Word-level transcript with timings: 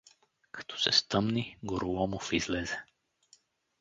Като 0.51 0.77
се 0.79 0.91
стъмни, 0.91 1.57
Гороломов 1.63 2.33
излезе. 2.33 2.85